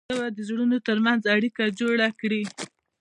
ژبه 0.13 0.27
د 0.35 0.39
زړونو 0.47 0.77
ترمنځ 0.87 1.21
اړیکه 1.35 1.63
جوړه 1.79 2.07
کړي 2.19 2.41